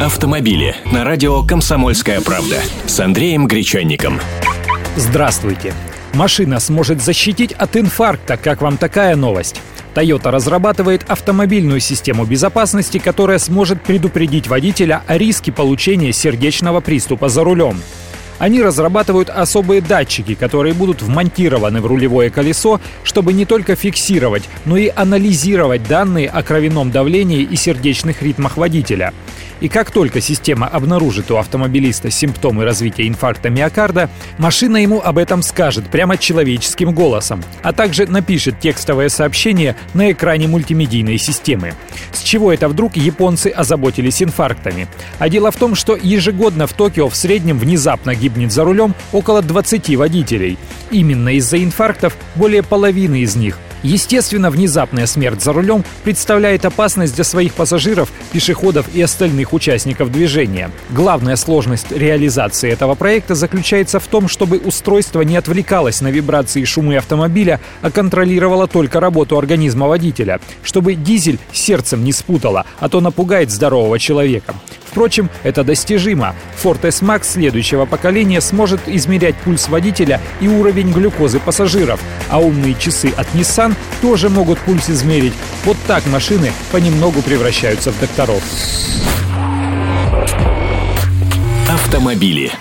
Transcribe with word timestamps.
Автомобили 0.00 0.74
на 0.90 1.04
радио 1.04 1.42
«Комсомольская 1.42 2.22
правда» 2.22 2.56
с 2.86 2.98
Андреем 3.00 3.46
Гречанником. 3.46 4.18
Здравствуйте. 4.96 5.74
Машина 6.14 6.58
сможет 6.58 7.02
защитить 7.02 7.52
от 7.52 7.76
инфаркта. 7.76 8.38
Как 8.38 8.62
вам 8.62 8.78
такая 8.78 9.14
новость? 9.14 9.60
Toyota 9.94 10.30
разрабатывает 10.30 11.04
автомобильную 11.06 11.80
систему 11.80 12.24
безопасности, 12.24 12.96
которая 12.96 13.38
сможет 13.38 13.82
предупредить 13.82 14.48
водителя 14.48 15.02
о 15.06 15.18
риске 15.18 15.52
получения 15.52 16.14
сердечного 16.14 16.80
приступа 16.80 17.28
за 17.28 17.44
рулем. 17.44 17.76
Они 18.38 18.62
разрабатывают 18.62 19.28
особые 19.28 19.82
датчики, 19.82 20.34
которые 20.34 20.72
будут 20.72 21.02
вмонтированы 21.02 21.82
в 21.82 21.86
рулевое 21.86 22.30
колесо, 22.30 22.80
чтобы 23.04 23.34
не 23.34 23.44
только 23.44 23.76
фиксировать, 23.76 24.48
но 24.64 24.78
и 24.78 24.90
анализировать 24.96 25.86
данные 25.86 26.30
о 26.30 26.42
кровяном 26.42 26.90
давлении 26.90 27.42
и 27.42 27.54
сердечных 27.54 28.22
ритмах 28.22 28.56
водителя. 28.56 29.12
И 29.60 29.68
как 29.68 29.90
только 29.90 30.20
система 30.20 30.66
обнаружит 30.66 31.30
у 31.30 31.36
автомобилиста 31.36 32.10
симптомы 32.10 32.64
развития 32.64 33.06
инфаркта 33.06 33.50
миокарда, 33.50 34.10
машина 34.38 34.78
ему 34.78 35.00
об 35.00 35.18
этом 35.18 35.42
скажет 35.42 35.90
прямо 35.90 36.16
человеческим 36.16 36.92
голосом, 36.92 37.42
а 37.62 37.72
также 37.72 38.06
напишет 38.06 38.58
текстовое 38.58 39.08
сообщение 39.08 39.76
на 39.94 40.10
экране 40.12 40.48
мультимедийной 40.48 41.18
системы. 41.18 41.74
С 42.12 42.22
чего 42.22 42.52
это 42.52 42.68
вдруг 42.68 42.96
японцы 42.96 43.48
озаботились 43.48 44.22
инфарктами? 44.22 44.88
А 45.18 45.28
дело 45.28 45.50
в 45.50 45.56
том, 45.56 45.74
что 45.74 45.96
ежегодно 45.96 46.66
в 46.66 46.72
Токио 46.72 47.08
в 47.08 47.16
среднем 47.16 47.58
внезапно 47.58 48.14
гибнет 48.14 48.52
за 48.52 48.64
рулем 48.64 48.94
около 49.12 49.42
20 49.42 49.96
водителей. 49.96 50.58
Именно 50.90 51.36
из-за 51.36 51.62
инфарктов 51.62 52.16
более 52.34 52.62
половины 52.62 53.20
из 53.20 53.36
них– 53.36 53.58
Естественно, 53.82 54.50
внезапная 54.50 55.06
смерть 55.06 55.42
за 55.42 55.52
рулем 55.52 55.84
представляет 56.04 56.64
опасность 56.64 57.14
для 57.14 57.24
своих 57.24 57.54
пассажиров, 57.54 58.10
пешеходов 58.32 58.86
и 58.94 59.00
остальных 59.00 59.52
участников 59.52 60.12
движения. 60.12 60.70
Главная 60.90 61.36
сложность 61.36 61.90
реализации 61.90 62.70
этого 62.70 62.94
проекта 62.94 63.34
заключается 63.34 63.98
в 64.00 64.06
том, 64.06 64.28
чтобы 64.28 64.58
устройство 64.58 65.22
не 65.22 65.36
отвлекалось 65.36 66.00
на 66.00 66.08
вибрации 66.08 66.62
и 66.62 66.66
шумы 66.66 66.96
автомобиля, 66.96 67.60
а 67.80 67.90
контролировало 67.90 68.66
только 68.66 69.00
работу 69.00 69.38
организма 69.38 69.86
водителя, 69.86 70.40
чтобы 70.62 70.94
дизель 70.94 71.38
сердцем 71.52 72.04
не 72.04 72.12
спутало, 72.12 72.66
а 72.80 72.88
то 72.88 73.00
напугает 73.00 73.50
здорового 73.50 73.98
человека. 73.98 74.54
Впрочем, 74.90 75.30
это 75.44 75.62
достижимо. 75.62 76.34
Ford 76.62 76.84
S-Max 76.86 77.24
следующего 77.24 77.86
поколения 77.86 78.40
сможет 78.40 78.80
измерять 78.86 79.36
пульс 79.36 79.68
водителя 79.68 80.20
и 80.40 80.48
уровень 80.48 80.90
глюкозы 80.90 81.38
пассажиров, 81.38 82.00
а 82.28 82.40
умные 82.40 82.74
часы 82.74 83.12
от 83.16 83.28
Nissan 83.34 83.74
тоже 84.02 84.28
могут 84.28 84.58
пульс 84.58 84.90
измерить. 84.90 85.34
Вот 85.64 85.76
так 85.86 86.04
машины 86.06 86.52
понемногу 86.72 87.22
превращаются 87.22 87.92
в 87.92 88.00
докторов. 88.00 88.42
Автомобили. 91.68 92.52